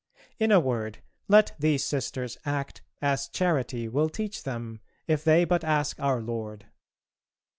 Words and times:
In 0.39 0.51
a 0.51 0.59
word, 0.59 0.97
let 1.27 1.51
these 1.59 1.83
sisters 1.83 2.35
act 2.43 2.81
as 3.03 3.27
charity 3.27 3.87
will 3.87 4.09
teach 4.09 4.41
them, 4.41 4.79
if 5.07 5.23
they 5.23 5.45
but 5.45 5.63
ask 5.63 5.99
Our 5.99 6.23
Lord. 6.23 6.65